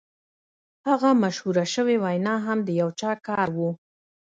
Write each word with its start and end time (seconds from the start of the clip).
هغه 0.87 1.09
مشهوره 1.23 1.65
شوې 1.73 1.95
وینا 2.03 2.35
هم 2.45 2.57
د 2.63 2.69
یو 2.81 2.89
چا 2.99 3.11
کار 3.27 3.47
و 3.57 3.59